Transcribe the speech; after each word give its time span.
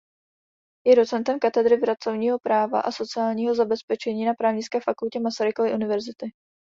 Je 0.85 0.95
docentem 0.95 1.39
katedry 1.39 1.77
pracovního 1.77 2.39
práva 2.39 2.79
a 2.81 2.91
sociálního 2.91 3.55
zabezpečení 3.55 4.25
na 4.25 4.33
Právnické 4.33 4.79
fakultě 4.81 5.19
Masarykovy 5.19 5.73
univerzity. 5.73 6.31